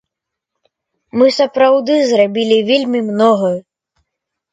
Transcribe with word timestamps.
Мы 1.21 1.27
сапраўды 1.39 1.93
зрабілі 2.11 2.57
вельмі 2.71 2.99
многае. 3.11 3.53